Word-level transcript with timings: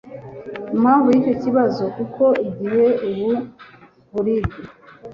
impamvu 0.75 1.07
y’icyo 1.11 1.33
kibazo, 1.43 1.83
kuko 1.97 2.23
igihe 2.47 2.85
ubu 3.07 3.29
buribwe 4.11 4.59